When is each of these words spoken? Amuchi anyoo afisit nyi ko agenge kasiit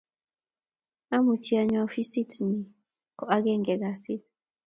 Amuchi 1.15 1.53
anyoo 1.61 1.83
afisit 1.87 2.31
nyi 2.47 2.59
ko 3.17 3.23
agenge 3.35 3.73
kasiit 3.81 4.23